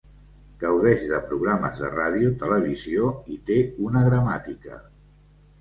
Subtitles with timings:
[0.61, 3.59] Gaudeix de programes de ràdio, televisió i té
[3.91, 4.83] una gramàtica.